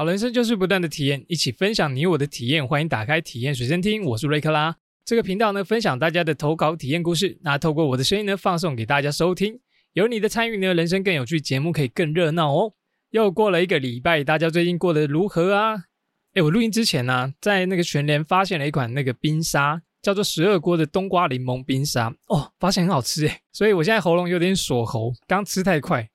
[0.00, 2.66] 好，人生就是不断的体验，一起分享你我的体验。
[2.66, 4.74] 欢迎打开体验随身听，我是瑞克拉。
[5.04, 9.60] 这个频道呢，分享大家的投稿体验故事，那透过我的声音呢，放送给大家收听。
[9.92, 12.72] 有你的参与呢，人生更有趣，节目可以更热闹哦。
[13.10, 15.84] 又过了一个礼拜，大家最近过得如何啊？
[16.32, 26.08] 哎，我录音之前呢，在那个全联发现了一款那个冰沙，叫做十二锅的冬瓜柠檬冰沙哦，发现很好吃哎，所以我现在喉咙有点锁喉，刚吃太快。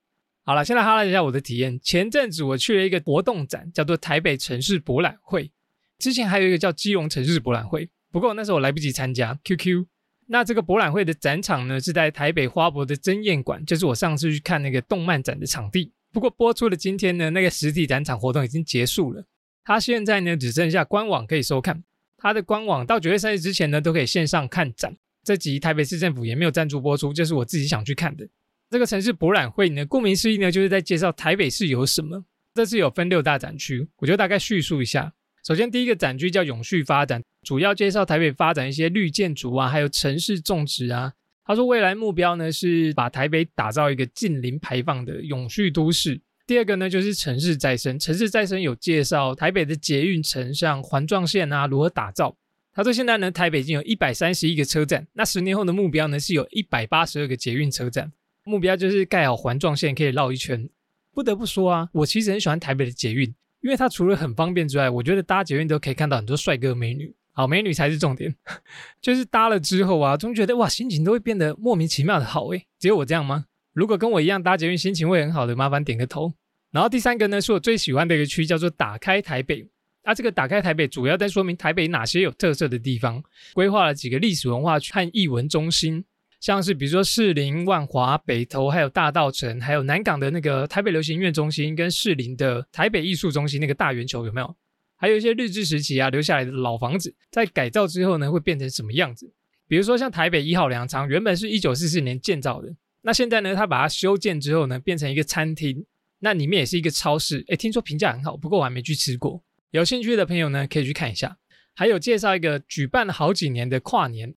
[0.48, 1.80] 好了，先来哈拉一下我的体验。
[1.82, 5.52] 前阵子我去了一个活动展，叫做台北城市博览会。
[5.98, 9.40] 之前还有一个叫基隆城市博览会，不过那时候我来不及参加。
[9.44, 9.88] QQ。
[10.28, 15.92] 那这个博览会的展场呢，是在台北花博的珍宴馆，就是我上次去看那个动漫展的场地。
[16.14, 19.26] 不过播出的今天呢，那个实体展场活动已经结束了。
[19.64, 21.84] 它现在呢只剩下官网可以收看。
[22.18, 24.96] 它的官网到九月三日之前呢，都可以线上看展。
[25.24, 28.28] 这集台北市政府也没有赞助播出，就是我自己想去看的。
[28.70, 32.26] 这个城市博览会呢，顾名思义呢，就是在介绍台北市有什么。
[32.54, 35.14] 这次有分六大展区，我就大概叙述一下。
[35.46, 41.14] 首先，第一个展区叫永续发展，主要介绍台北发展一些绿建筑啊，还有城市种植啊。
[41.46, 46.20] 他说，未来目标呢是把台北打造一个近零排放的永续都市。
[46.48, 52.36] 第二个呢就是城市再生，城市再生有介绍台北的捷运城，像环状线啊如何打造。
[52.74, 58.12] 他说，现在呢台北已经有一百三十一个车站，那十年后的目标呢是有一百八十二个捷运车站。
[58.46, 60.70] 目标就是盖好环状线，可以绕一圈。
[61.12, 67.14] 不得不说啊，我其实很喜欢台北的捷运，因为它除了很方便之外，我觉得搭捷运都可以看到很多帅哥美女。
[67.32, 68.34] 好，美女才是重点，
[69.02, 72.66] 就是搭了之后啊，总觉得哇，心情都会变得莫名其妙的好诶。
[72.80, 73.46] 只有我这样吗？
[73.74, 76.34] 如果跟我一样搭捷运心情会很好的，麻烦点个头。
[76.72, 79.68] 然后第三个呢，是我最喜欢的一个区，叫做打开台北。
[80.04, 83.24] 啊，这个打开台北主要在说明台北哪些有特色的地方，
[83.54, 86.06] 规划了几个历史文化区和艺文中心。
[86.46, 94.56] 像是比如说士林、万华、北投，还有大道城，还有南港的那个台北流行音乐中心，跟士林的台北艺术中心那个大圆球有没有？
[94.96, 99.28] 还有一些日治时期啊留下来的老房子，在改造之后呢，会变成什么样子？
[99.68, 105.84] 比如说像台北一号粮仓，原本是一九四四年建造的，那现在呢，它把它修建之后呢，变成一个餐厅，
[106.20, 107.44] 那里面也是一个超市。
[107.48, 109.42] 哎，听说评价很好，不过我还没去吃过。
[109.72, 111.40] 有兴趣的朋友呢，可以去看一下。
[111.74, 114.36] 还有介绍一个举办了好几年的跨年。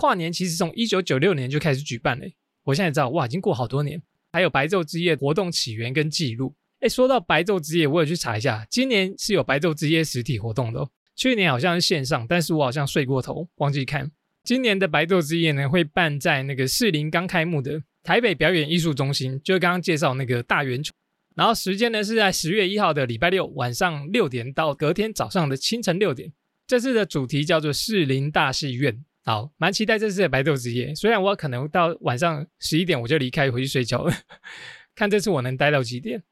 [0.00, 2.24] 跨年其实从一九九六年就开始举办了，
[2.64, 4.00] 我现在知道哇，已经过好多年。
[4.32, 6.54] 还有白昼之夜活动起源跟记录。
[6.78, 14.10] 哎，说到白昼之夜，我有去查一下，今年是有白昼之夜实体活动的，去年好像是线上，但是我好像睡过头忘记看。
[14.42, 20.90] 今年的白昼之夜呢，会办在那个士林刚开幕的台北表演艺术中心，就是刚刚介绍那个大圆球。
[21.36, 26.32] 然后时间呢是在十月一号的礼拜六晚上六点到隔天早上的清晨六点。
[26.66, 29.04] 这次的主题叫做士林大戏院。
[29.30, 30.92] 好，蛮期待这次的白昼之夜。
[30.92, 34.12] 虽然我可能到晚上十一点我就离开回去睡觉了，
[34.96, 36.24] 看这次我能待到几点。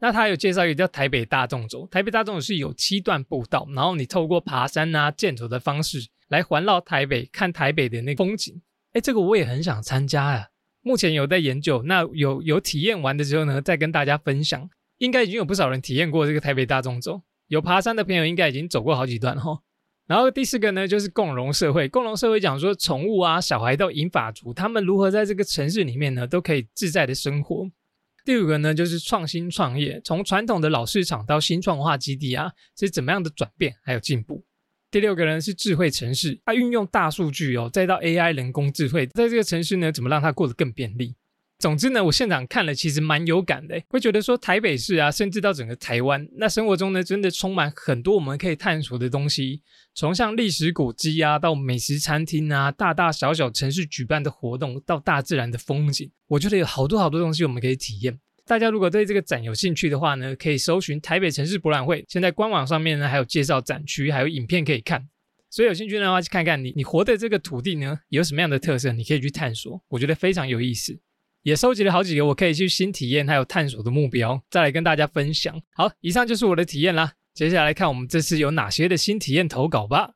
[0.00, 8.60] 那他有介绍一个叫台北大众走，台北大众走是有七段步道，然后你透过爬山啊、健走的方式来环绕台北，看台北的那风景。
[8.94, 10.48] 哎，这个我也很想参加啊。
[10.82, 14.68] 目前有在研究，那有有体验完的时候呢，再跟大家分享。
[14.98, 19.60] 应该已经有不少人体验过这个台北大众走，有爬山的朋友应该已经走过好几段哈。
[20.10, 21.88] 然后第四个呢，就是共荣社会。
[21.88, 27.70] 共荣社会讲说，宠物啊、小孩到银发族，他们如何在这个城市里面呢，都可以自在的生活。
[28.24, 34.44] 第五个呢，就是创新创业，从传统的老市场到新创化基地啊，是怎么样的转变还有进步。
[34.90, 41.14] 第六个呢，是智慧城市，它运用大数据哦，再到 AI 人工智慧，在这个城市呢，怎么让它过得更便利。
[41.60, 49.60] 总之呢，我现场看了，其实蛮有感的，会觉得说台北市啊，甚至到整个台湾，那生活中呢，真的充满很多我们可以探索的东西。
[49.94, 58.18] 从像历史古迹啊，到美食餐厅啊，大大小小城市举办的活动，到大自然的风景，我觉得有好多好多东西我们可以体验。
[58.46, 65.06] 大家如果对这个展有兴趣的话呢，可以搜寻台北城市博览会，现在官网上面呢还有介绍展区，还有影片可以看。
[65.50, 70.98] 所以有兴趣的话，去看看你你活的这个土地呢有什么样的特色，你可以去探索，我觉得非常有意思。
[71.42, 75.58] 也收集了好几个我可以去新体验还有探索的目标，再来跟大家分享。
[75.72, 77.14] 好，以上就是我的体验啦。
[77.32, 80.10] 接下来看我们这次有哪些的新体验投稿吧。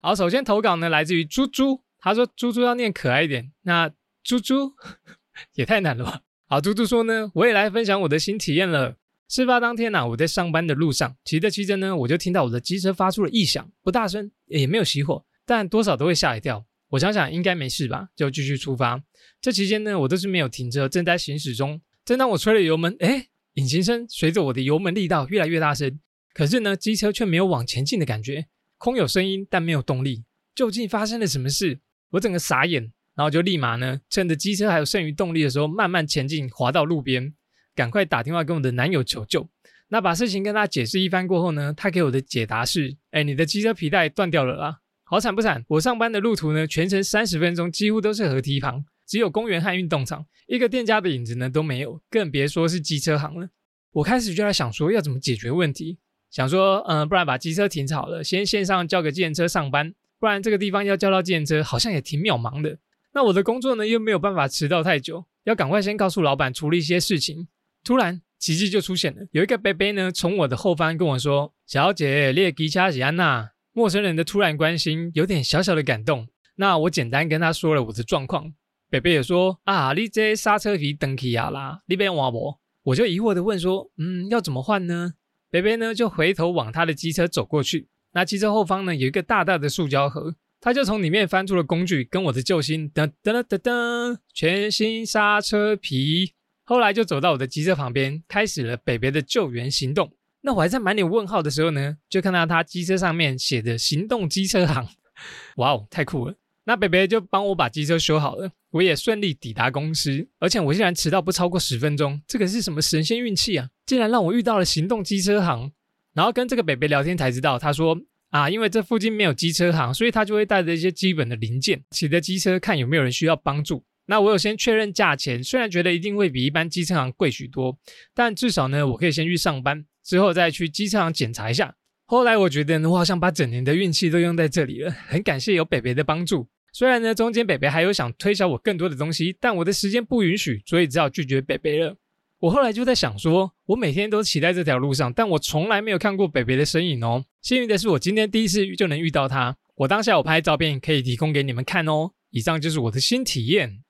[0.00, 3.90] 好，首先投稿呢来自于猪猪，他说猪猪要念可爱一点，那
[4.22, 4.74] 猪猪
[5.56, 6.20] 也太难了吧。
[6.46, 8.94] 好，猪猪说呢，我也来分享我的新体验了。
[9.26, 14.30] 事发当天呢，我在上班的路上，骑着骑着呢，我就听到我的机车发出了异响，不大声，
[14.60, 16.64] 也没有熄火，但多少都会吓一跳。
[16.90, 19.02] 我想想应该没事吧，就继续出发。
[19.40, 21.80] 这期间呢，我都是没有停车，正在行驶中。
[22.04, 25.98] 正当我吹了油门，哎，引擎声随着我的油门力道越来越大声，
[26.32, 28.46] 可是呢，机车却没有往前进的感觉，
[28.78, 30.24] 空有声音但没有动力。
[30.54, 31.80] 究竟发生了什么事？
[32.10, 32.92] 我整个傻眼。
[33.16, 37.32] 然后就立马呢，趁着机车还有剩余动力的时候，慢慢前进，滑到路边，
[37.72, 39.48] 赶快打电话跟我的男友求救。
[39.94, 45.64] 那把事情跟他解释一番过后呢，他给我的解答是：哎，你的机车皮带断掉了啦，好惨不惨？
[45.68, 53.48] 我上班的路途呢，全程三十分钟，几乎都是河堤旁，只有公园和运动场，一个店家的影子呢都没有，更别说是机车行了。
[53.92, 55.98] 我开始就在想说，要怎么解决问题？
[56.28, 62.76] 想说，嗯，不然把机车停好了，先线上叫个计程车上班，不然这个地方要叫到计程车，好像也挺渺茫的。
[63.12, 67.46] 那我的工作呢，又没有办法迟到太久，要赶快先告诉老板处理一些事情。
[67.84, 76.28] 突然，奇迹就出现了，有一个贝贝呢，从我的后方跟我说：“小姐，列吉卡吉安娜。”陌生人的突然关心，有点小小的感动。
[76.56, 78.52] 那我简单跟他说了我的状况，
[78.90, 85.14] 贝贝也说：“啊，你这刹车皮登起亚啦，你边挖不？”我就疑惑的问说：“嗯，要怎么换呢？”
[85.50, 96.34] 北北呢就回头往他的机车走过去，那机车后方呢有一个大大的塑胶盒，他就从里面翻出了工具，跟我的救星噔噔噔噔，全新刹车皮。
[96.64, 100.10] 后来就走到我的机车旁边，开始了北北的救援行动。
[100.40, 104.86] 那我还在满脸问号的时候呢，就看到他机车上面写的“行动机车行”，
[105.56, 106.34] 哇哦，太酷了！
[106.64, 113.68] 那北北就帮我把机车修好了，我也顺利抵达公司，而且我竟然迟到不超过十分钟，这个是什么神仙运气啊？
[113.84, 115.72] 竟然让我遇到了行动机车行，
[116.14, 117.98] 然后跟这个北北聊天才知道，他说
[118.30, 123.84] 啊，因为这附近没有机车行，所以他就会带着一些基本的零件，骑着机车看有没有人需要帮助。
[124.06, 127.78] 那我有先确认价钱，虽然觉得一定会比一般机车行贵许多，
[128.14, 131.74] 但至少呢，我可以先去上班，之后再去机车行检查一下。
[132.06, 136.46] 后来我觉得呢我好像把整年的运气都用在这里了，很感谢有北北的帮助。
[136.72, 141.96] 虽然呢，中间北北还有想推销我更多的东西，但我的时间不允许，所以只好拒绝北北了。
[142.40, 147.24] 我后来就在想说，我每天都骑在这条路上，但我从来没有看过北北的身影哦。
[147.40, 149.56] 幸运的是，我今天第一次就能遇到他。
[149.76, 152.10] 我当下我拍照片可以提供给你们看哦。
[152.30, 153.83] 以上就是我的新体验，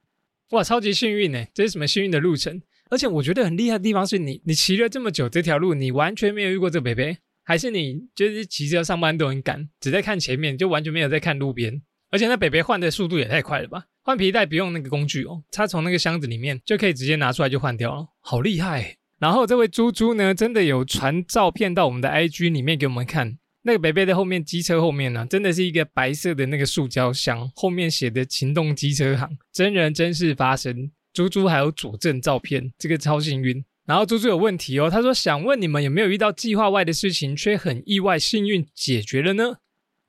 [0.54, 1.44] 哇，超级幸运呢！
[1.52, 2.62] 这是什么幸运的路程？
[2.88, 11.82] 而且我觉得很厉害的地方是你，你骑了这么久这条路，你完全没有遇过这北北，还是你就是骑车上班都很赶，只在看前面，就完全没有在看路边。
[12.12, 13.86] 而且那北北换的速度也太快了吧！
[14.04, 18.96] 换皮带不用那个工具哦，他从那个箱子里面就可以直接拿出来就换掉了，好厉害！
[19.18, 33.64] 然后这位猪猪呢，真的有传照片到我们的 IG 里面给我们看，那个北北的后面机车后面呢，真的是一个白色的那个塑胶箱，后面写的“行动机车行”，真人真事发生，猪猪还有佐证照片，这个超幸运。
[33.86, 39.56] 然后猪猪有问题哦，他说想问你们有没有遇到计划外的事情，却很意外幸运解决了呢？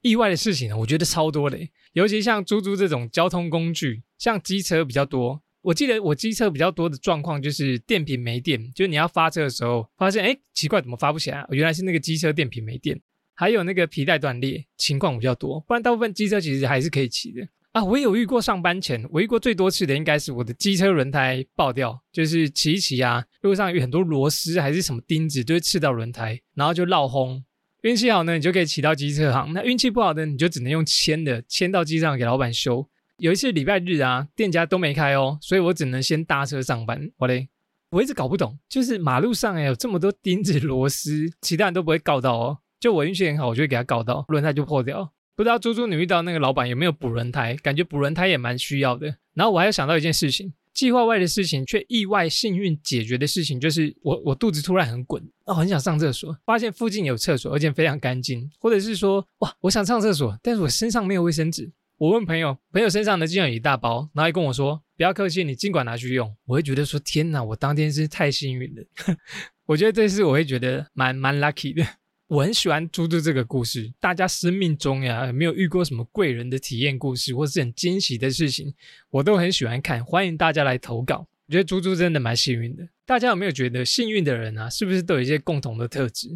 [0.02, 1.58] 意外的事情呢，我觉得超多的，
[1.94, 5.42] 尤其像猪猪这种交通工具，像机车比较多。
[5.62, 11.46] 我记得我机车比较多的状况就是电瓶没电，就是你要发车的时候，发现哎奇怪，怎么发不起来？
[11.52, 13.00] 原来是那个机车电瓶没电。
[13.36, 17.84] 还有那个皮带断裂情况比较多，不然大部分机车其实还是可以骑的啊。
[17.84, 27.44] 我有遇过上班前，我遇过最多次的应该是我的机车轮胎爆掉，就是骑一骑啊，路上有很多螺丝还是什么钉子，就会刺到轮胎，然后就绕轰。
[27.82, 32.88] 运气好呢，你就可以骑到机车行；那运气不好的，你就只能用签的，签到机上给老板修。
[33.18, 37.10] 有一次礼拜日啊，店家都没开哦，所以我只能先搭车上班。
[37.18, 37.48] 我嘞，
[37.92, 45.12] 我一直搞不懂，就是马路上哎有这么多钉子螺丝，其他人都不会告到哦，就我运气很好，我就会给他搞到，轮胎就破掉。
[45.36, 47.56] 不知道猪猪你遇到那个老板有没有补轮胎？
[47.56, 49.08] 感觉补轮胎也蛮需要的。
[49.34, 50.54] 然后我还有想到一件事情。
[50.72, 68.84] 计划外的事情却意外幸运解决的事情，就是我我肚子突然很滚，哦，很想上厕所，发现附近有厕所，而且非常干净，或者是说，哇，我想上厕所，但是我身上没有卫生纸，我问朋友，朋友身上呢竟然有一大包，然后跟我说，不要客气，你尽管拿去用，我会觉得说，天哪，我当天是太幸运了，
[69.66, 71.84] 我觉得这次我会觉得蛮蛮 lucky 的。
[72.28, 78.74] 我很喜欢猪猪这个故事，大家生命中呀有没有遇过什么贵人的体验故事，或是很惊喜的事情，
[79.12, 81.28] 我都很喜欢看，欢迎大家来投稿。
[81.46, 82.88] 我觉得猪猪真的蛮幸运的。
[83.06, 86.36] 大家有没有觉得幸运的人啊，是不是都有一些共同的特质？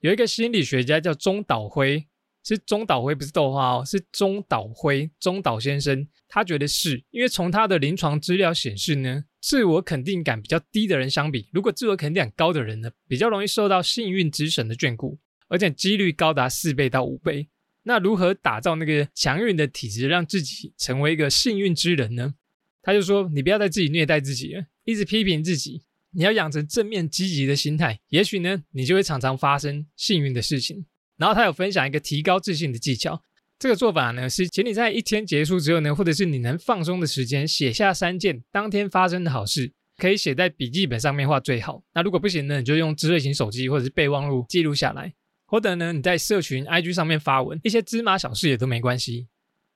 [0.00, 2.06] 有一个心理学家叫中岛辉，
[2.44, 15.18] 是中岛辉不是豆花哦，是中岛辉，中岛先生，他觉得是因为从他的临床资料显示呢，自我肯定感比较低的人相比，如果自我肯定感高的人呢，比较容易受到幸运之神的眷顾。
[15.50, 17.48] 而且几率高达四倍到五倍。
[17.82, 22.34] 那如何打造那个强运的体质，让自己成为一个幸运之人呢？
[22.82, 28.00] 他就说：“你不要再自己虐待自己了，一直批评自己，你要养成正面积极的心态。
[28.08, 30.86] 也许呢，你就会常常发生幸运的事情。”
[31.18, 33.22] 然后他有分享一个提高自信的技巧。
[33.58, 41.82] 这个做法呢，是请你在一天结束之后呢，或者是你能放松的时间，写下三件当天发生的好事，可以写在笔记本上面画最好。
[41.92, 45.12] 那如果不行呢，你就用智慧型手机或者是备忘录记录下来。
[45.50, 49.26] 或者呢，你在社群 IG 上面发文，一些芝麻小事也都没关系。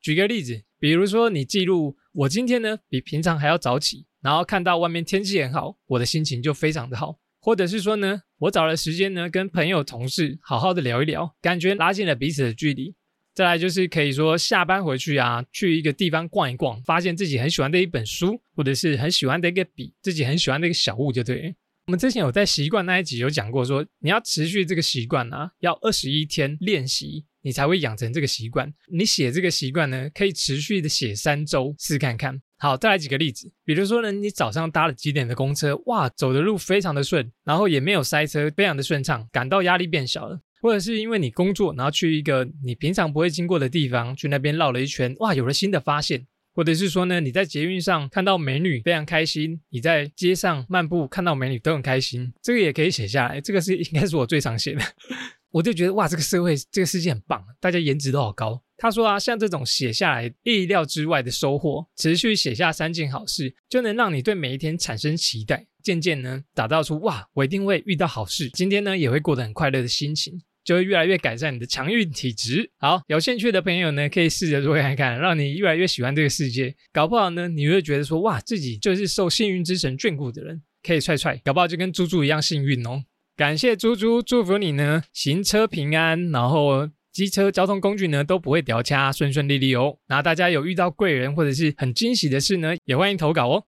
[0.01, 7.19] 举个例子，比如说你记录我今天呢比平常还要早起，然后看到外面天气很好，我的心情就非常的好。
[7.41, 12.95] 或者是说呢，我找了时间呢跟朋友同事好好的聊一聊，感觉拉近了彼此的距离。
[13.35, 21.57] 再来就是可以说下班回去啊，去一个地方逛一逛，发现自己很喜欢的一本书，或者是很喜欢的一个笔，自己很喜欢的一个小物，就对。
[21.87, 27.27] 我们之前有在习惯那一集有讲过，说你要持续这个习惯啊，要二十一天练习。
[27.47, 28.73] 你才会养成这个习惯。
[28.91, 32.41] 你写这个习惯呢，可以持续的写三周，试看看。
[32.57, 40.41] 好，再来几个例子，比如说呢，你早上搭了几点的公车，哇，走的路非常的顺，然后也没有塞车，非常的顺畅，感到压力变小了。
[40.63, 46.27] 或者是因为你工作，然后去一个你平常不会经过的地方，去那边绕了一圈，哇，有了新的发现。
[46.55, 52.33] 或者是说呢，你在捷运上看到美女，非常开心；你在街上漫步看到美女都很开心。
[52.41, 54.81] 这个也可以写下来，这个是应该是我最常写的。
[55.51, 58.61] 我就觉得哇，这个社会这个世界很棒，大家颜值都好高。
[58.77, 72.71] 他说啊，像这种写下来意料之外的收获，持续写下三件好事，就能让你对每一天产生期待，渐渐呢打造出哇，我一定会遇到好事，今天呢也会过得很快乐的心情，就会越来越改善你的强运体质。
[72.79, 76.75] 好，有兴趣的朋友呢，可以试着做看看，让你越来越喜欢这个世界。
[76.93, 83.05] 搞不好呢，你会觉得说哇，自己就是受幸运之神眷顾的人，可以踹踹，搞不好就跟猪猪一样幸运哦。
[83.37, 89.99] 感谢猪猪，祝福你呢，行车平安，然后机车交通工具呢都不会掉卡，顺顺利利哦。
[90.09, 93.65] 那大家有遇到贵人或者是很惊喜的事呢，也欢迎投稿哦。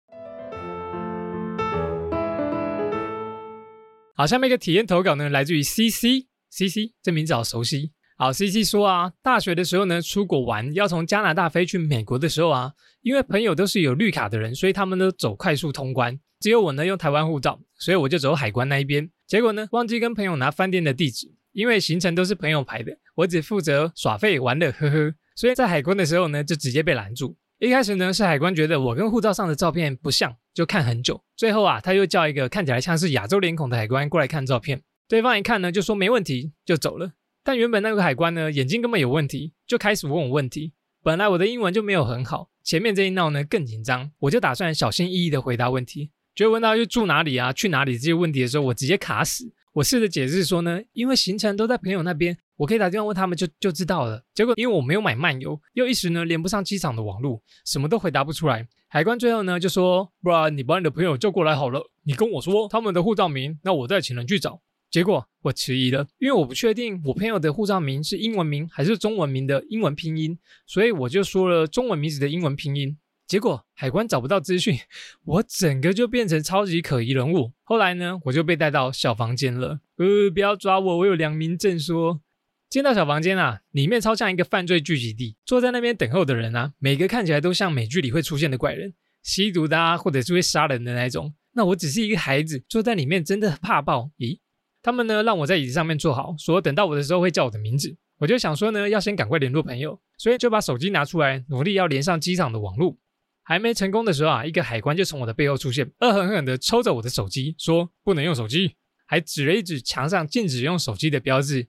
[4.14, 6.26] 好，下面一个体验投稿呢，来自于 C C
[6.56, 7.92] C C，这名字好熟悉。
[8.16, 12.72] 好，C C 说啊，大学的时候呢，出国玩，要从加拿大飞去美国的时候啊，
[13.02, 16.18] 因为朋友都是有绿卡的人，所以他们都走快速通关。
[16.40, 19.10] 只有我呢用台湾护照，所以我就走海关那一边。
[19.26, 25.14] 结果呢忘记跟朋友拿饭店的地址，因为行程都是朋友排的，我只负责耍废玩乐，呵呵。
[25.34, 27.36] 所以在海关的时候呢就直接被拦住。
[27.58, 31.22] 一开始呢是海关觉得我跟护照上的照片不像，就看很久。
[31.36, 37.12] 最后啊他又叫一个看起来像是亚洲脸孔的海关过来看照片，对方一看呢就说没问题就走了。
[37.44, 40.72] 但原本那个海关呢眼睛根本有问题，就开始问我问题。
[41.02, 46.10] 本来我的英文就没有很好，前面这一闹呢更紧张，我就打算小心翼翼的回答问题。
[46.34, 49.52] 就问到又住哪里啊，去哪里这些问题的时候，我直接卡死。
[49.74, 54.24] 我试着解释说呢，因为行程都在朋友那边，我可以打电话问他们就就知道了。
[54.34, 58.66] 结果因为我没有买漫游，又一时呢连不上机场的网络，什么都回答不出来。
[58.88, 64.60] 海关最后呢就说，不然你把你的朋友叫过来好了，你跟我说他们的护照名，那我再请人去找。
[64.90, 72.96] 结果我迟疑了，因为我不确定我朋友的护照名是英文名还是中文名的英文拼音，所以我就说了中文名字的英文拼音。
[73.26, 74.78] 结果海关找不到资讯，
[75.24, 77.52] 我整个就变成超级可疑人物。
[77.64, 79.80] 后来呢，我就被带到小房间了。
[79.96, 81.76] 呃，不要抓我，我有良民证。
[81.78, 82.20] 说
[82.68, 85.36] 进到小房间啊，里面超像一个犯罪聚集地。
[85.44, 91.34] 坐在那边等候的人啊，每个看起来都像美剧里会出现的怪人，吸毒的啊，或者是会杀人的那种。
[91.52, 94.10] 那我只是一个孩子，坐在里面真的怕爆。
[94.18, 94.38] 咦，
[94.86, 97.96] 他们呢让我在椅子上面坐好，说等到我的时候会叫我的名字。
[98.18, 102.96] 我就想说呢，要先赶快联络朋友，所以就把手机拿出来，努力要连上机场的网络。
[103.42, 108.76] 还没成功的时候啊，一个海关就从我的背后出现，恶狠狠地抽着我的手机，说不能用手机，
[109.06, 111.66] 还指了一指墙上禁止用手机的标志。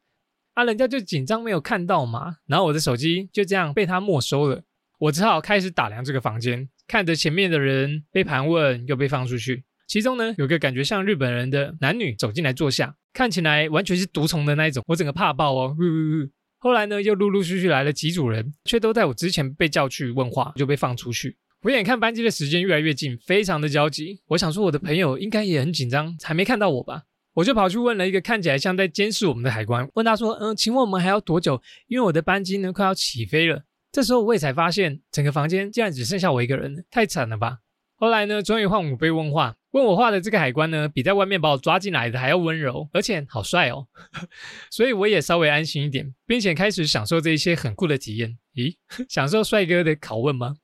[0.53, 4.61] 啊，人家就紧张没有看到嘛，然后我的手机就这样被他没收了。
[4.99, 9.63] 我只好开始打量这个房间，看着前面的人被盘问又被放出去。
[9.87, 15.75] 其中呢，有个感觉像日本人的男女走进来坐下，看起来完全是毒虫的那一种，我整个怕爆哦。
[15.79, 16.29] 呜呜呜
[16.59, 21.37] 后来呢，又陆陆续续来了几组人，却都在我之前被叫去问话，就被放出去。
[21.61, 24.21] 我眼看班机的时间越来越近，非常的焦急。
[24.27, 27.03] 我想说，我的朋友应该也很紧张，还没看到我吧？
[27.35, 31.61] 我就跑去问了一个看起来像在监视我们的海关，问他说：“嗯，请问我们还要多久？
[31.87, 37.59] 因为我的班机呢快要起飞了。”这时候我也才发现，整个房间竟然只剩下我一个人，太惨了吧！
[37.99, 43.87] 后来呢，终于换我被问话，问我话的这个海关呢，比在外面把我抓进来的还要温柔，而且好帅哦，
[44.69, 48.37] 所以我也稍微安心一点，并且开始享受这一些很酷的体验。
[48.53, 48.75] 咦，
[49.09, 50.57] 享受帅哥的拷问吗？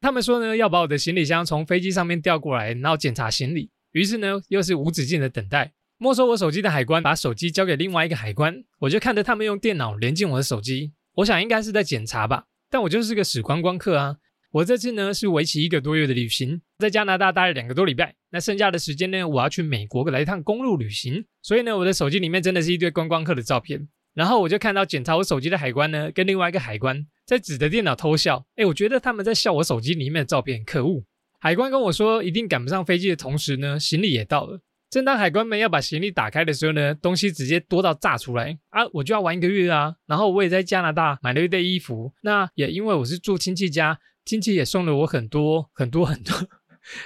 [0.00, 3.70] 他们说呢，要把我的行李箱从飞机上面调过来，然后检查行李。
[3.92, 5.72] 于是呢，又是无止境的等待。
[5.98, 10.92] 没收我手机的海关把手机交给另外一个海关，我就看着他们用电脑连进我的手机。
[11.16, 14.16] 我想应该是在检查吧，但我就是个死观光客啊。
[14.52, 18.14] 我这次呢是为期一个多月的旅行，在加拿大待了两个多礼拜。
[18.30, 21.24] 那剩下的时间呢，我要去美国来一趟公路旅行。
[21.40, 23.88] 所以呢，我的手机里面真的是一堆观光客的照片。
[24.12, 27.06] 然后我就看到检查我手机的海关呢，跟另外一个海关。
[27.24, 31.04] 在指着电脑偷笑，哎，我觉得他们在笑我手机里面的照片，可恶！
[31.38, 34.60] 海关跟我说，一定赶不上飞机的同时呢，行李也到了。
[34.90, 38.84] 正当海关们要把行李打开的时候呢，东西直接多到炸出来啊！
[38.92, 39.94] 我就要玩一个月啊！
[40.08, 43.96] 然后我也在加拿大买了一堆衣服，那也因为我是住亲戚家，
[44.30, 46.48] 亲戚也送了我很多 很多很多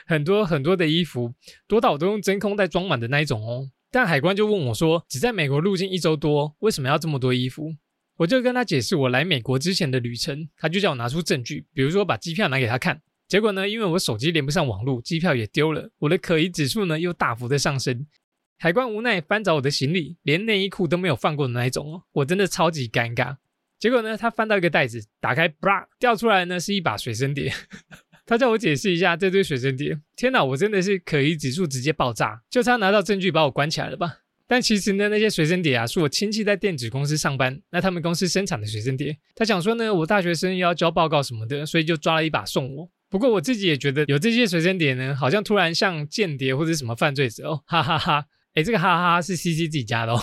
[0.05, 1.33] 很多很多的衣服，
[1.67, 3.71] 多到我都用真空袋装满的那一种哦。
[3.91, 7.75] 但海关就问我说，只在美国入境一周多，为什么要这么多衣服？
[8.19, 13.01] 我就跟他解释我来美国之前的旅程，他就叫我拿出证据，比如说把机票拿给他看。
[13.27, 18.07] 结果呢，因为我手机连不上网络，机票也丢了，我的可疑指数呢又大幅的上升。
[18.59, 23.39] 海关无奈翻找我的行李，连内衣裤都没有放过的那一种哦，我真的超级尴尬。
[23.79, 27.53] 结果呢，他翻到一个袋子，打开啪掉出来呢是一把随身碟。
[28.27, 29.99] 他叫我解释一下这堆随身碟。
[30.17, 34.21] 天哪，我真的是可疑指数直接爆炸，就差拿到证据把我关起来了吧？
[34.47, 39.19] 但其实呢，那些随身碟啊，是我亲戚在电子公司上班，那他们公司生产的随身碟。
[39.35, 42.91] 他想说呢，我大学生要交报告什么的，所以就抓了一把送我。
[43.11, 48.25] 不过我自己也觉得有这些随身碟呢，好像突然像间谍或者什么犯罪者哦，哈哈哈！
[48.55, 50.21] 哎，这个哈哈哈是 C C 自己加的哦。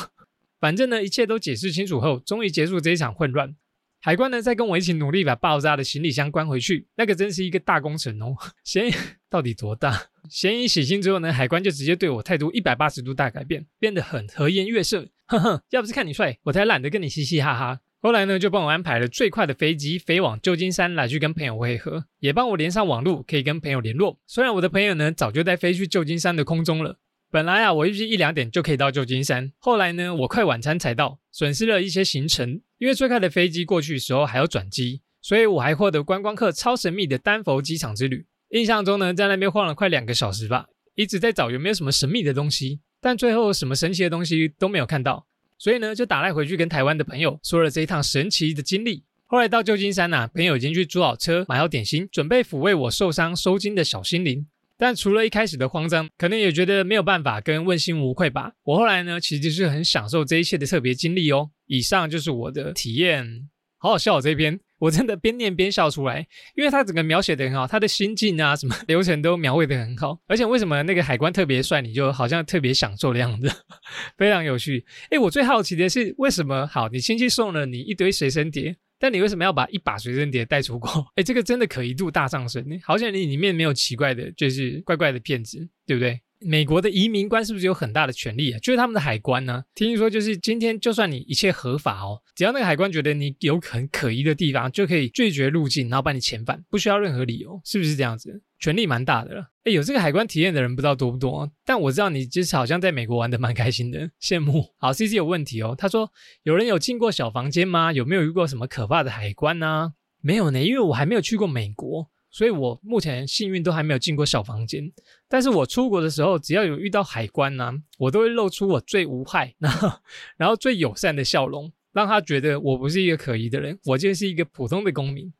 [0.61, 3.55] 反正呢，一切都解释清楚后，终于结束这一场混乱。
[3.99, 8.35] 海关呢，在跟我一起努力把爆炸的行李箱关回去，那个真是一个大工程哦。
[8.63, 8.93] 嫌疑
[9.27, 10.09] 到底多大？
[10.29, 15.07] 嫌疑洗清之后呢，海关就直接对我态度一百八十度大改变，变得很和颜悦色。
[15.25, 17.79] 哼哼，要不是看你帅，我才懒得跟你嘻嘻哈哈。
[17.99, 24.19] 后来呢，就帮我安排了最快的飞机飞往旧金山来去跟朋友会合，也帮我连上网络，可以跟朋友联络。
[24.27, 26.97] 虽然我的朋友呢，早就在飞去旧金山的空中了。
[27.31, 29.53] 本来啊，我预计一两点就可以到旧金山。
[29.57, 32.59] 后来呢，我快晚餐才到，损失了一些行程。
[32.77, 38.25] 因为最快的飞机过去的时候还要转机，所以我还获得观光客超神秘的丹佛机场之旅。
[38.49, 45.25] 印象中呢，在那边晃了快两个小时吧，一直在找有没有什么神秘的东西，但最后什么神奇的东西都没有看到。
[45.57, 49.05] 所以呢，就打来回去跟台湾的朋友说了这一趟神奇的经历。
[49.25, 54.45] 后来到旧金山呐，朋友已经去租好车，买好点心，准备抚慰我受伤收惊的小心灵。
[54.81, 58.53] 但除了一开始的慌张，可能也觉得没有办法跟问心无愧吧。
[58.63, 61.51] 我后来呢，其实是很享受这一切的特别经历哦。
[61.67, 63.47] 以上就是我的体验，
[63.77, 70.19] 好好笑这篇，我真的边念边笑出来，因为他整个描写的很好，他的心境啊，什么流程都描绘的很好。
[70.25, 73.51] 而且为什么那个海关特别帅，你就好像特别享受的样子，
[74.17, 74.83] 非常有趣。
[75.11, 78.77] 哎，我最好奇的是为什么好，你亲戚送了你一堆随身碟。
[79.01, 80.87] 但你为什么要把一把随身碟带出国？
[81.17, 82.63] 哎，这个真的可疑度大上升。
[82.83, 86.21] 好像你里面没有奇怪的，就是怪怪的骗子，对不对？
[86.43, 88.59] 美国的移民官是不是有很大的权利啊？
[88.59, 89.63] 就是他们的海关呢？
[89.75, 98.41] 听说就是今天，就算你一切合法哦，只要那个海关觉得你有很可疑的地方，就可以拒绝入境，然后把你遣返，不需要任何理由，是不是这样子？
[98.59, 99.51] 权力蛮大的了。
[99.63, 104.73] 哎，有这个海关体验的人不知道多不多，但我知道你就是好像在美国玩的蛮开心的， 羡慕。
[104.77, 106.11] 好，C C 有问题哦，他说
[106.43, 107.93] 有人有进过小房间吗？
[107.93, 109.93] 有没有遇过什么可怕的海关呢？
[110.21, 112.09] 没有呢，因为我还没有去过美国。
[112.33, 114.89] 所以我目前幸运都还没有进过小房间，
[115.31, 119.89] 但是我出国的时候，只要有遇到海关呢，我都会露出我最无害， 然后
[120.35, 125.31] 然后最友善的笑容，让他觉得我不是一个可疑的人，我就是一个普通的公民。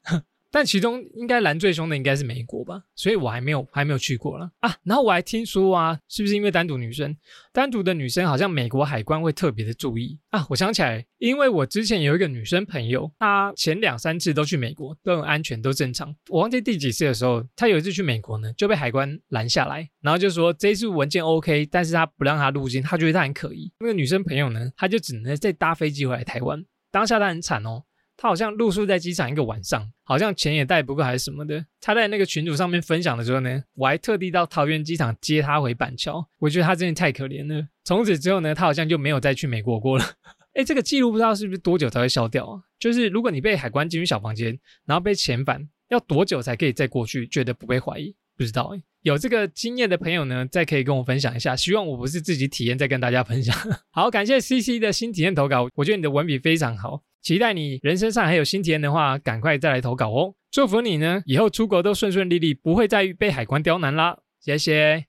[0.51, 4.75] 但其中应该拦最凶的应该是美国吧，所以我还没有还没有去过了啊。
[4.83, 7.15] 然后我还听说啊，是不是因为单独女生，
[7.53, 10.45] 单独的女生好像美国海关会特别的注意啊？
[10.49, 16.13] 我想起来，因为我之前有一个女生朋友，她前两三次都去美国，都很安全，都正常。
[16.29, 23.71] 我忘记第几次的时候，她有一次去美国呢，就被海关拦下来，然后就说这次文件 OK，但是他不让她入境，他觉得她很可疑。
[23.79, 26.65] 那个女生朋友呢，她就只能再搭飞机回来台湾。
[26.91, 27.83] 当下她很惨哦。
[28.17, 31.65] 她好像露宿在机场一个晚上，好像钱也带不够还是什么的。
[31.79, 36.27] 他在那个群组上面分享的时候呢，我还特地到桃园机场接他回板桥。
[36.37, 37.65] 我觉得他真的太可怜了。
[37.85, 40.05] 从此之后呢，他好像就没有再去美国过了。
[40.53, 42.59] 哎，这个记录不知道是不是多久才会消掉啊？
[42.77, 48.13] 就是如果你被海关进入小房间，然后被遣返，要多久才可以再过去，觉得不被怀疑？
[48.35, 48.83] 不知道哎。
[49.03, 51.55] 有这个经验的朋友呢，再可以跟我分享一下。
[51.55, 53.55] 希望我不是自己体验，再跟大家分享。
[53.91, 57.01] 好，感谢 C C 的新体验投稿，我觉得你的文笔非常好。
[57.21, 60.33] 期待你人生上还有新体验的话，赶快再来投稿哦！
[60.49, 64.17] 祝福你呢，以后出国都顺顺利利，不会再被海关刁难啦！
[64.39, 65.05] 谢谢。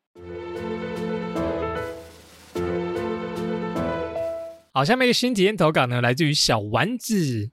[4.75, 7.51] 好，下面一个新体验投稿呢，来自于小丸子。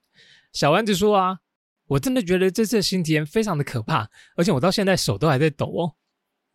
[0.51, 1.37] 小丸子说啊，
[1.87, 5.95] 我真的觉得这次新体验非常的可怕，而且我到现在手都还在抖哦。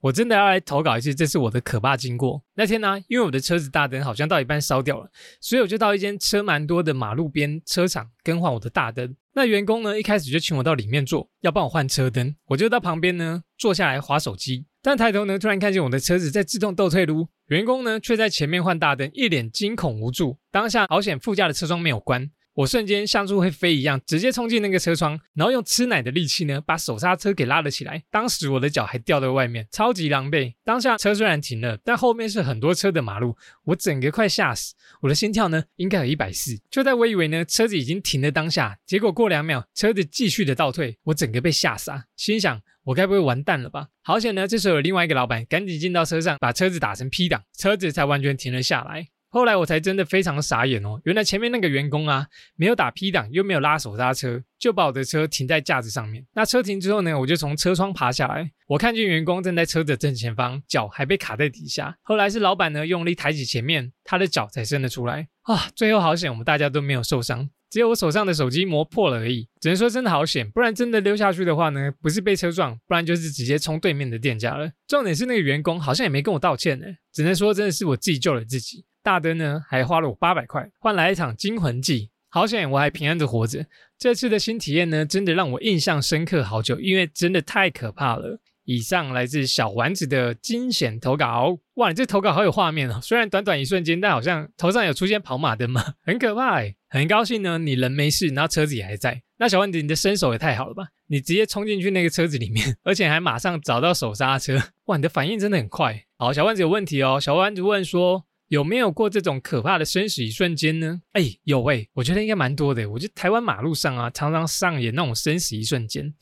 [0.04, 2.42] 我真的要来投稿一次，这是我的可怕经过。
[2.56, 5.08] 那天呢，因为我的车子大灯好像到一半烧掉了，
[5.40, 9.16] 所以我就到一间车蛮多的马路边车厂更换我的大灯。
[9.32, 12.36] 那员工呢，一开始就请我到里面坐，要帮我换车灯。
[12.48, 20.36] 我就到旁边呢坐下来划手机，但抬头呢，突然看见我的车子在自动倒退路，员工呢却在前面换大灯，一脸惊恐无助。
[20.50, 28.04] 当下好险副驾的车窗没有关，我瞬间像猪会飞一样，直接冲进那个车窗，然后用吃奶的力气呢，把手刹车给拉了起来。
[28.10, 30.54] 当时我的脚还掉在外面，超级狼狈。
[30.62, 34.74] 当下车虽然停了，但后面是很多车的马路，我整个快吓死。
[35.00, 36.56] 我的心跳呢，应该有一百四。
[36.70, 43.88] 就在我以为呢，车子已经停了当下，结果过两秒，车子继续的倒退，我整个被吓傻，心想我该不会完蛋了吧？
[44.02, 49.08] 好险呢，这时候有另外一个老板赶紧进到车上，把车子打成 P 档，车子才完全停了下来。
[49.35, 56.25] 后来我才真的非常傻眼哦，原来前面那个员工啊，没有打 P 档，又没有拉手刹车，就把我的车停在架子上面。
[56.35, 61.99] 那车停之后呢，我就从车窗爬下来，我看见员工站在车的正前方，脚还被卡在底下。
[62.03, 65.68] 后来是老板呢用力抬起前面，他的脚才伸了出来啊。
[65.75, 69.49] 最后好险，我们大家都没有受伤，只有我手上的手机磨破了而已。
[69.61, 74.70] 只能说真的好险，不然真的溜下去的话呢，不是被车撞，不然就是直接冲对面的店家了。
[74.87, 78.85] 重点是那个员工好像也没跟我道歉呢，只能说真的是我自己救了自己。
[79.04, 82.10] 大灯呢，还花了我八百块，换来一场惊魂记。
[82.30, 83.66] 好险，我还平安的活着。
[83.98, 88.40] 这次的新体验呢，真的让我印象深刻好久，因为真的太可怕了。
[88.64, 91.58] 以上来自小丸子的惊险投稿。
[91.74, 92.98] 哇，你这投稿好有画面哦！
[93.02, 96.62] 虽然短短一瞬间，但好像头上有出现跑马灯嘛， 很可怕。
[96.88, 99.22] 很高兴呢，你人没事，然后车子也还在。
[99.36, 100.84] 那小丸子，你的身手也太好了吧？
[101.08, 104.58] 你直接冲进去那个车子里面， 而且还马上找到手刹车。
[104.86, 106.02] 哇，你的反应真的很快。
[106.16, 107.20] 好，小丸子有问题哦。
[107.20, 108.24] 小丸子问说。
[108.48, 111.00] 有没有过这种可怕的生死一瞬间呢？
[111.12, 112.88] 哎，有哎，我觉得应该蛮多的。
[112.90, 116.14] 我觉得台湾马路上啊，常常上演那种生死一瞬间。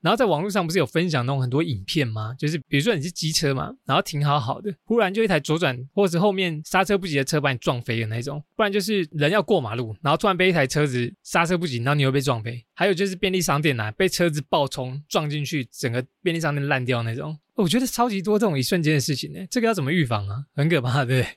[0.00, 2.34] 然后在网络上不是有分享那种很多影片吗？
[2.36, 8.42] 就是比如说你是机车嘛，然后停好好的，忽然就一台左转或者后面刹车不及的车把你撞飞的那种。
[8.56, 12.64] 不然就是人要过马路，然后突然被一台车子刹车不及，然后你又被撞飞。
[12.74, 17.38] 还有就是便利商店啊，被车子爆冲撞进去，整个便利商店烂掉那种。
[17.54, 20.44] 我觉得超级多这种一瞬间的事情呢，这个要怎么预防啊？
[20.56, 21.32] 很可怕，对不对？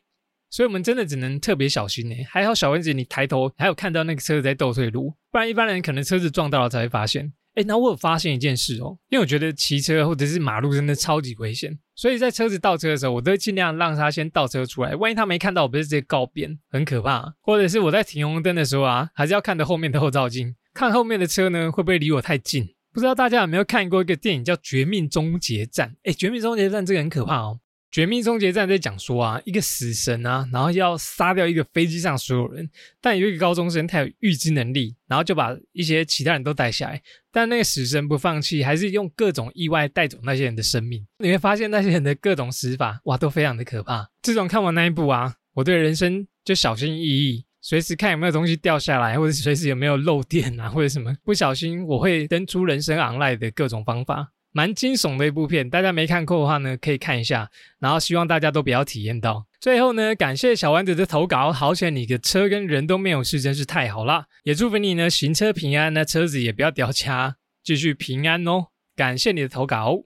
[0.49, 2.15] 所以，我们真的只能特别小心呢。
[2.29, 7.34] 还好小丸子，你抬头还有看到那个车子在倒退路，不然一般人可能车子撞到了才会发现。
[7.55, 14.93] 哎，那我有发现一件事哦，因为我觉得骑车或者是马路真的超级危险，所以在车子倒车的时候，我都尽量让他先倒车出来。
[14.95, 17.34] 万一他没看到，我不是直接告别，很可怕。
[17.41, 22.67] 或者是我在停红灯的时候啊，还是要看着后面的后照镜，看后面的车呢会不会离我太近。
[22.91, 25.89] 不知道大家有没有看过一个电影叫《绝命终结战》？
[26.03, 27.60] 哎，《绝命终结战》这个很可怕哦。
[27.95, 41.08] 《绝命终结战》在讲说啊，一个死神啊，然后要杀掉一个飞机上所有人，但有一个高中生他有预知能力，然后就把一些其他人都带下来，但那个死神不放弃，还是用各种意外带走那些人的生命。
[41.19, 44.10] 你会发现那些人的各种死法，哇，都非常的可怕。
[44.21, 54.34] 自从看完那一部啊，我对人生就小心翼翼，随时看有没有东西掉下来，或者随时有没有漏电啊，或者什么不小心我会登出人生昂赖的各种方法。
[54.56, 57.52] 蛮惊悚的一部片，大家没看过的话呢，可以看一下。
[57.78, 59.48] 然后希望大家都不要体验到。
[59.60, 64.28] 最后呢，感谢小丸子的投稿，好险你的车跟人都没有事，真是太好了。
[64.44, 68.68] 也祝福你呢，行车平安，那车子也不要掉卡，继续平安哦。
[68.95, 70.03] 感谢你的投稿。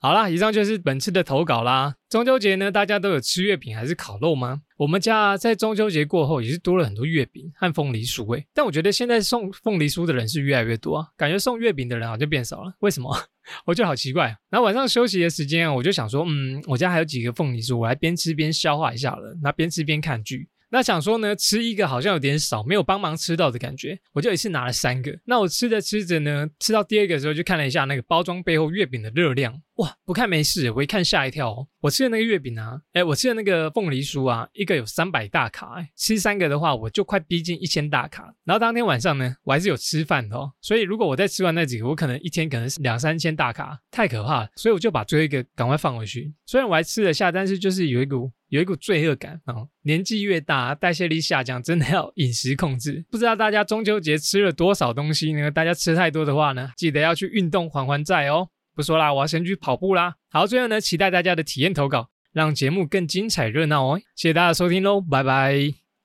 [0.00, 1.94] 好啦，以上就是本次的投稿啦。
[2.10, 4.60] 中秋节呢，大家都有吃月饼还是烤肉吗？
[4.76, 8.46] 我们家在中秋节过后也是多了很多月饼和凤梨酥诶。
[8.52, 12.74] 但我觉得现在送凤梨酥的人是越来越多啊，感觉送月饼的人好像变少了。
[12.80, 13.10] 为什么？
[13.64, 14.36] 我觉得好奇怪。
[14.50, 19.36] 然后晚上休息的时间啊，我就想说，嗯，我家还有几个凤梨酥，我来边吃边消化一下了。
[19.42, 20.48] 那边吃边看剧。
[20.74, 25.16] 那想说呢，吃一个好像有点少，没有帮忙吃到的感觉，我就一次拿了三个。
[25.24, 29.54] 那我吃着吃着呢，吃到第二个的时候，就看了一下那个包装背后月饼的热量。
[29.76, 31.66] 哇，不看没事，我一看吓一跳哦。
[31.80, 38.32] 我吃的那个月饼啊，哎，我吃的那个凤梨酥啊，一个有三百大卡，哎，吃三个的话，我就快逼近一千大卡。
[38.44, 44.48] 然后当天晚上呢，我还是有吃饭哦，所以如果我再吃完那几个，我可能一天可能是两三千大卡，太可怕了。
[44.54, 46.32] 所以我就把最后一个赶快放回去。
[46.46, 49.56] 虽然我还吃得下，但是就是有一股有一股罪恶感啊。
[49.82, 53.04] 年纪越大，代谢力下降，真的要饮食控制。
[53.10, 55.50] 不知道大家中秋节吃了多少东西呢？
[55.50, 58.48] 大家吃太多的话呢，记得要去运动还还债哦。
[58.74, 60.14] 不说啦，我要先去跑步啦。
[60.30, 64.00] 好，最后呢，期待大家的体验投稿，让节目更精彩热闹哦。
[64.16, 65.83] 谢谢大家收听喽，拜拜。